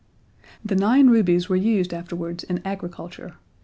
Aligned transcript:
The 0.65 0.75
nine 0.75 1.11
rubies 1.11 1.47
were 1.47 1.55
used 1.55 1.93
afterwards 1.93 2.43
in 2.43 2.59
agriculture. 2.65 3.35